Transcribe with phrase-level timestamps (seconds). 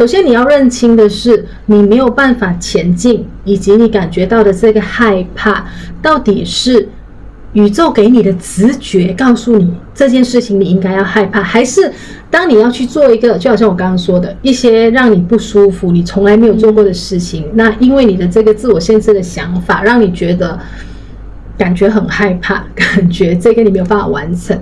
[0.00, 5.66] 首先你要认清的是，你没有办法前进，以及你感觉到的这个害怕，
[6.00, 6.88] 到底是
[7.52, 11.92] 宇宙给你的直觉告诉你这件事情你应该要害怕，还是
[12.30, 20.58] 当你要去做一个，就好像我刚刚说的一些让你不舒服、你从来没有做过的事情，那因为你的这个自我限制的想法，让你觉得
[21.58, 24.58] 感觉很害怕，感觉这个你没有办法完成，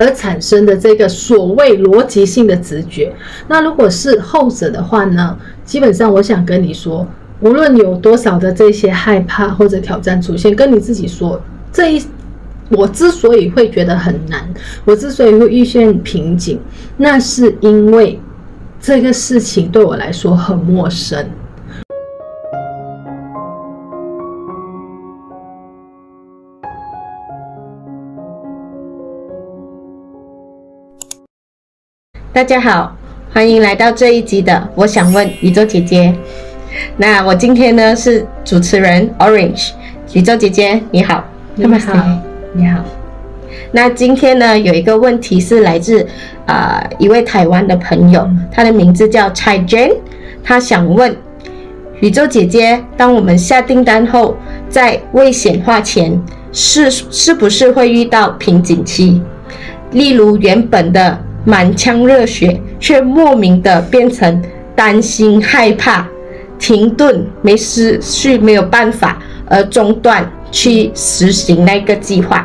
[0.00, 3.12] 而产生的这个所谓逻辑性的直觉。
[3.46, 5.36] 那如果是后者的话呢？
[5.66, 7.06] 基本上我想跟你说，
[7.40, 11.40] 无论有多少的这些害怕或者挑战出现，跟你自己说。
[11.70, 12.02] 这一，
[12.70, 14.48] 我之所以会觉得很难，
[14.86, 16.58] 我之所以会遇见瓶颈，
[16.96, 18.18] 那是因为
[18.80, 21.24] 这个事情对我来说很陌生。
[32.32, 32.96] 大家好，
[33.32, 36.04] 欢迎来到这一集的《我想问宇宙姐姐》。
[36.96, 39.70] 那我今天呢是主持人 Orange，
[40.12, 41.24] 宇宙姐姐你好。
[41.56, 41.92] 你好，
[42.52, 42.84] 你好。
[43.72, 46.06] 那今天呢，有一个问题是来自
[46.46, 49.96] 啊、呃、一位台湾的朋友，他的名字叫蔡 Jane，
[50.44, 51.14] 他想问
[51.98, 54.36] 宇宙姐姐，当我们下订单后，
[54.68, 56.22] 在未显化前，
[56.52, 59.20] 是是不是会遇到瓶颈期？
[59.90, 64.42] 例如原本的满腔热血，却莫名的变成
[64.74, 66.06] 担心、害怕、
[66.58, 70.30] 停顿、没思绪、没有办法而中断。
[70.52, 72.44] 去实行那个计划，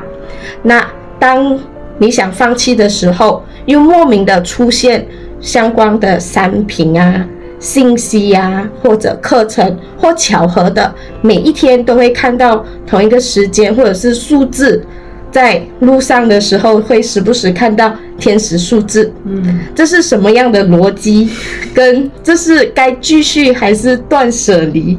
[0.62, 1.60] 那当
[1.98, 5.04] 你想放弃的时候，又莫名的出现
[5.42, 7.26] 相关的商品啊、
[7.60, 14.86] 信息啊，或者课程，或巧合的每一天都会看到同一个时间或者是数字，
[15.32, 21.30] 在路上的时候会时不时看到天使数字，嗯，这是什么样的逻辑？
[21.74, 24.98] 跟 这是该继续还是断舍离？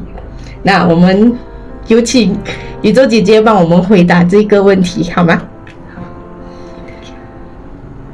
[0.63, 1.35] 那我们。
[1.87, 2.37] 有请
[2.81, 5.41] 宇宙姐姐帮我们回答这个问题，好吗？
[5.95, 6.01] 好，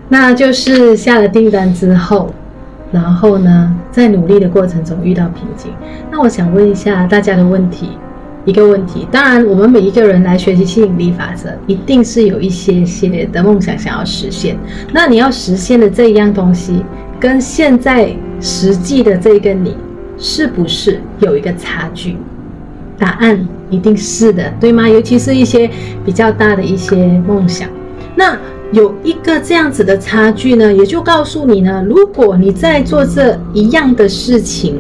[0.07, 2.31] 那就是下了订单之后，
[2.91, 5.71] 然后呢，在努力的过程中遇到瓶颈。
[6.11, 7.97] 那我想问一下大家的问题，
[8.45, 9.07] 一个问题。
[9.11, 14.57] 当然，我们每一个人来学习吸引力法则，一定是有一些些的梦想想要实现。
[14.91, 16.83] 那你要实现的这一样东西，
[17.19, 19.75] 跟现在实际的这个你，
[20.17, 22.17] 是不是有一个差距？
[22.99, 24.87] 答案一定是的，对吗？
[24.87, 25.69] 尤其是一些
[26.05, 26.95] 比较大的一些
[27.27, 27.67] 梦想，
[28.15, 28.37] 那
[28.71, 34.79] 有一个这样子的差距呢，也就告诉你呢，如果你在做这一样的事情，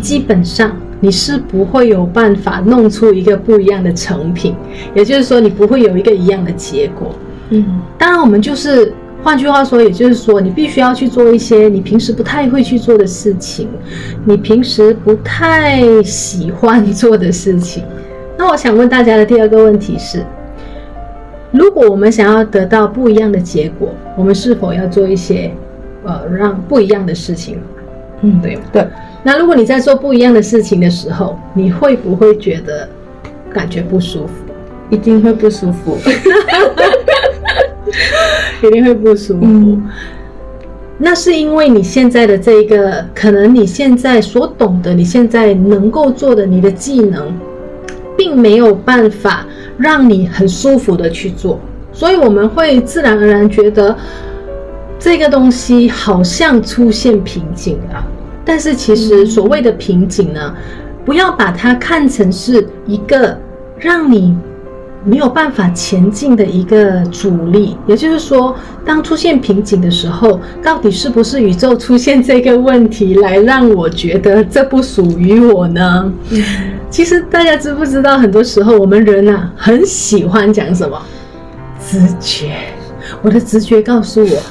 [0.00, 4.54] 基本上你是不会有办法弄出一个不一样的成品，
[4.94, 7.14] 也就是说，你不会有一个一样的结果。
[7.50, 8.92] 嗯，当然，我们就是。
[9.22, 13.68] 换句话说，也就是说，你必须要去做一些你平时不太会去做的事情，
[14.24, 17.84] 你平时不太喜欢做的事情。
[18.38, 20.24] 那我想问大家的第二个问题是：
[21.50, 25.52] 如果我们想要得到不一样的结果，我们是否要做一些
[26.04, 27.58] 呃让不一样的事情？
[28.22, 28.86] 嗯，对对。
[29.22, 32.88] 那如果你在做不一样的事情的时候，你会不会觉得
[33.52, 34.32] 感觉不舒服？
[34.88, 35.98] 一定会不舒服。
[38.62, 39.40] 一定会不舒服。
[39.42, 39.88] 嗯，
[40.98, 47.32] 那是因为你现在的这一个，可能你现在所懂的，你现在能够做的，你的技能，
[48.16, 49.46] 并没有办法
[49.78, 51.58] 让你很舒服的去做，
[51.92, 53.96] 所以我们会自然而然觉得
[54.98, 58.04] 这个东西好像出现瓶颈了。
[58.44, 60.54] 但是其实所谓的瓶颈呢，
[61.04, 63.38] 不要把它看成是一个
[63.78, 64.36] 让你。
[65.02, 76.12] 没有办法前进的一个阻力，也就是说，当出现瓶颈的时候，到底是不是宇宙出现这个问题来让我觉得这不属于我呢？
[76.28, 76.42] 嗯、
[76.90, 81.00] 其实大家知不知道，很多时候我们人啊，很喜欢讲什么
[81.82, 82.50] 直觉。
[83.22, 84.42] 我的直觉告诉我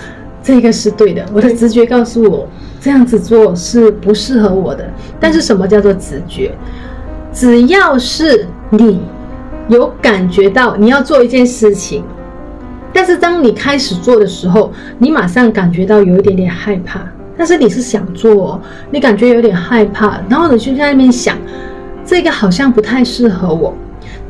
[0.42, 2.48] 这个是对的，我的直觉告诉我
[2.80, 4.90] 这样子做是不适合我的。
[5.20, 6.54] 但是什么叫做直觉？
[7.34, 9.02] 只要是你。
[9.68, 12.04] 有感觉到你要做一件事情，
[12.92, 17.02] 但是当你开始做的时候，你马上感觉到有一点点害怕。
[17.38, 21.38] 但是你是想做，哦你感觉有点害怕，然后你就在那边想，
[22.04, 23.72] 这个好像不太适合我。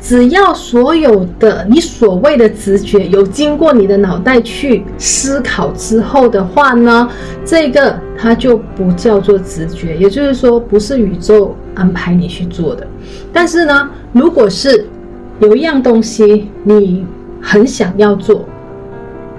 [0.00, 7.08] 只要所有的你所谓的直觉有经过你的脑袋去思考之后的话呢，
[7.44, 12.86] 这个它就不叫做直觉，也就是说不是宇宙安排你去做的。
[13.32, 14.86] 但是呢，如果是
[15.40, 17.04] 有一样东西你
[17.40, 18.44] 很想要做，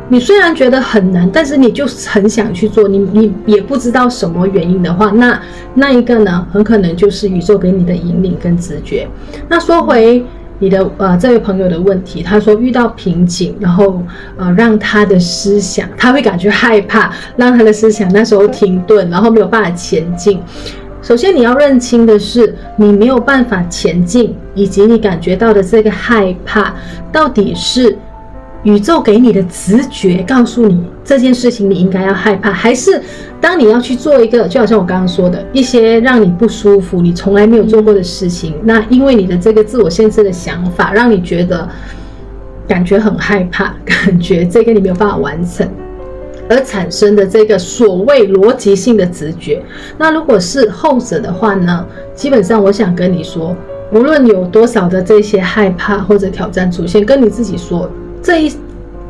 [0.09, 5.41] 你虽然觉得很难，但是你就很想去做，你你也不知道什么原因的话，那
[5.73, 9.07] 那一个呢，很可能就是宇宙给你的引领跟直觉。
[9.47, 10.23] 那说回
[10.61, 14.01] 你的呃这位朋友的问题，他说遇到瓶颈，然后
[14.37, 20.39] 呃让他的思想他会感觉害怕，让他的思想那时候停顿，然后没有办法前进。
[21.01, 26.75] 首先你要认清的是，你没有办法前进，以及你感觉到的这个害怕，
[27.11, 27.97] 到底是
[28.63, 33.01] 宇宙给你的直觉告诉你这件事情你应该要害怕，还是
[33.39, 41.67] 当你要去做一个，就好像我刚刚说的一些让你不舒服、你从来没有做过的事情，那因为你的这个自我限制的想法，让你觉得
[42.67, 45.67] 感觉很害怕，感觉这个你没有办法完成。
[46.49, 49.63] 而产生的这个所谓逻辑性的直觉，
[49.97, 51.85] 那如果是后者的话呢？
[52.13, 53.55] 基本上我想跟你说，
[53.93, 57.89] 无论有多少的这些害怕或者挑战出现，跟你自己说，
[58.21, 58.53] 这一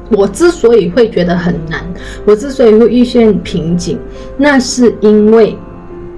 [0.09, 1.83] 我之所以会觉得很难，
[2.25, 3.99] 我之所以会遇见瓶颈，
[4.37, 5.57] 那是因为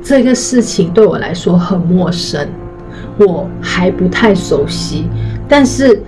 [0.01, 2.47] 这个事情对我来说很陌生，
[3.17, 5.05] 我还不太熟悉，
[5.47, 6.01] 但是。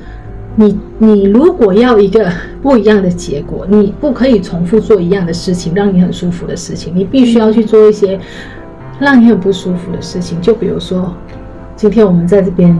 [0.58, 8.18] 你你如果要一个不一样的结果，你不可以重复做一样的事情，让你很舒服的事情，你必须要去做一些
[8.98, 10.40] 让你很不舒服的事情。
[10.40, 11.14] 就比如说，
[11.76, 12.74] 今天我们在这边。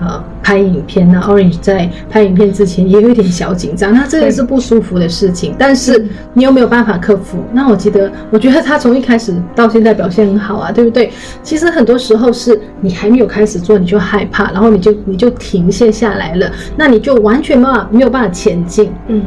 [0.00, 7.42] 呃，拍影片，那 Orange 在拍影片之前也有一点小紧张，那这个是不舒服的事情，但是你有没有办法克服？
[7.54, 11.10] 那我记得，我觉得他从一开始到现在表现很好啊，对不对？
[11.42, 18.92] 其实很多时候是你还没有开始做，你就害怕，然后你就你就停歇下来了，那你就完全没有没有办法前进。
[19.08, 19.22] 嗯，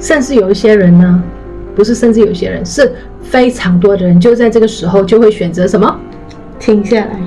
[0.00, 1.22] 甚至有一些人呢，
[1.76, 2.92] 不是甚至有些人，是
[3.22, 5.96] 非常多的人，就在这个时候就会选择什么？
[6.58, 7.20] 停下来。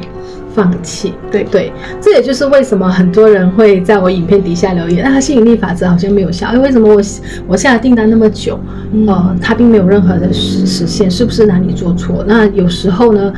[0.58, 1.72] 放弃，对对，
[2.02, 7.00] 这也就是为什么很多人会在我影片底下留言，啊，吸引力法则好像没有效，哎，为什么我
[7.46, 8.60] 我下订单那么久，
[9.06, 12.26] 呃，它并没有任何的实实现，是不是哪里做错？
[12.28, 13.32] 那有时候呢，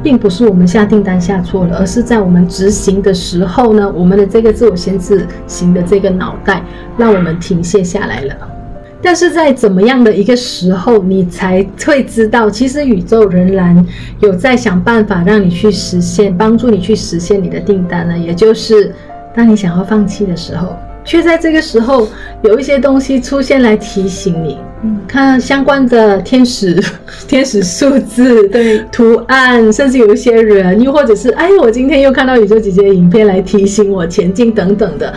[0.00, 6.62] 并不是我们下订单下错了，而是在我们执行的时候呢，我们的这个自我限制型的这个脑袋，
[6.96, 8.59] 让我们停歇下来了。
[9.02, 13.84] 但是在怎么样的一个时候，你才会知道，其实宇宙仍然
[14.20, 18.18] 有在想办法让你去实现，帮助你去实现你的订单呢？
[18.18, 18.94] 也就是
[19.34, 22.06] 当你想要放弃的时候，却在这个时候
[22.42, 24.58] 有一些东西出现来提醒你。
[24.82, 26.78] 嗯，看相关的天使、
[27.26, 35.14] 天使数字、对图案，甚至有一些人，又或者是哎，我今天又看到宇宙姐姐的影片来提醒我前进等等的，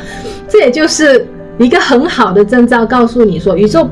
[0.48, 1.28] 这也就是。
[1.60, 3.88] 一个很好的征兆，告诉你说，宇宙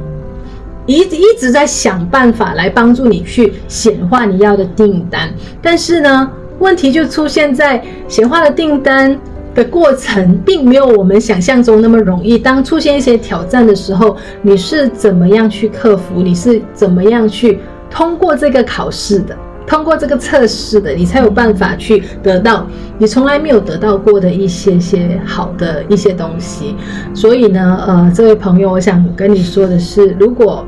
[0.88, 5.32] 一一直在想办法来帮助你去显化你要的订单。
[5.62, 6.30] 但是呢，
[6.60, 9.16] 问题就出现在显化的订单
[9.54, 12.38] 的过程，并没有我们想象中那么容易。
[12.38, 16.22] 当出现一些挑战的时候，你是怎么样去克服？
[16.22, 17.60] 你是怎么样去
[17.90, 19.38] 通过这个考试的？
[19.68, 22.68] 通过这个测试的，你才有办法去得到
[22.98, 26.76] 你从来没有得到过的一些些好的一些东西。
[27.14, 30.66] 所以呢，呃，这位朋友，我想跟你说的是，如果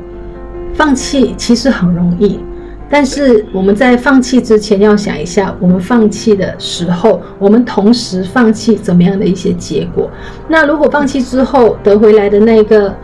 [0.72, 2.40] 放弃其实很容易，
[2.88, 10.10] 但是我们在放弃之前要想一下，我们放弃的时候，我们同时放弃怎么样的一些结果。
[10.48, 12.94] 那如果放弃之后得回来的那个。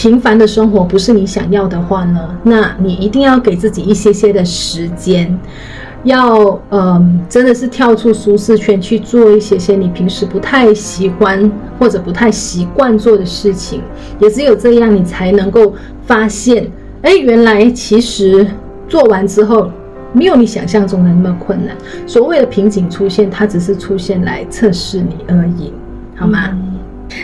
[0.00, 5.38] 平凡的生活不是你想要的话呢，那你一定要给自己一些些的时间，
[6.04, 13.82] 要嗯，真的是跳出舒适圈去做一些些你平时不太喜欢或者不太习惯做的事情。
[14.18, 15.74] 也只有这样，你才能够
[16.06, 16.66] 发现，
[17.02, 18.46] 哎，原来其实
[18.88, 19.70] 做完之后
[20.14, 21.76] 没有你想象中的那么困难。
[22.06, 25.74] 所谓的瓶颈出现，它只是出现来测试你而已，
[26.16, 26.56] 好吗？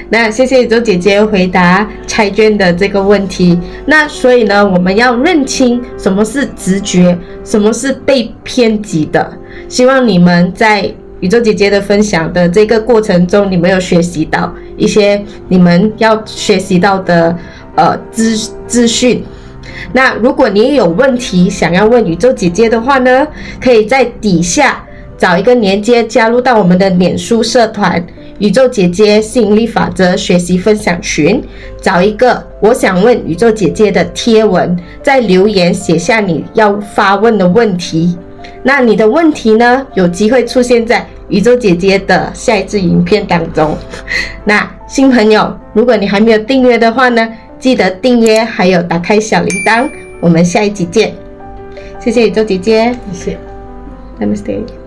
[0.09, 3.59] 那谢谢宇宙姐姐回答彩娟的这个问题。
[3.87, 9.33] 那所以呢，我们要认清什么是直觉，什么是被偏激的。
[9.69, 17.37] 希望你们在宇宙姐姐的分享的这个过程中，你们有学习到一些你们要学习到的
[17.75, 19.25] 呃资资讯。
[19.93, 23.27] 那如果你有问题想要问宇宙姐姐的话呢，
[23.61, 24.85] 可以在底下
[25.17, 28.05] 找一个链接加入到我们的脸书社团。
[28.39, 31.43] 宇宙姐姐吸引力法则学习分享群，
[31.81, 38.17] 找一个我想问宇宙姐姐的贴文，在留言写下你要发问的问题。
[38.63, 43.77] 那你的问题呢，有机会出现在宇宙姐姐的下一支影片当中。
[44.45, 47.29] 那新朋友，如果你还没有订阅的话呢，
[47.59, 49.89] 记得订阅，还有打开小铃铛。
[50.21, 51.15] 我们下一集见，
[52.01, 53.39] 谢谢宇宙姐姐，谢谢
[54.21, 54.86] ，Namaste。